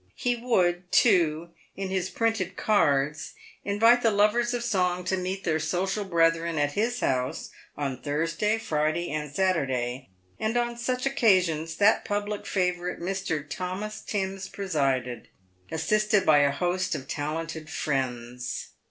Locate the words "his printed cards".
1.89-3.35